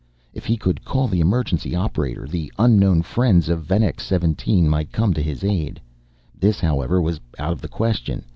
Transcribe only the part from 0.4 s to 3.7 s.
he could call the emergency operator the unknown friends of